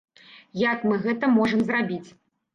[0.61, 2.03] Як мы гэта можам зрабіць?